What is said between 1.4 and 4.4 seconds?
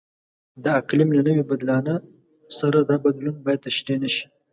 بدلانه سره دا بدلون باید تشریح نشي.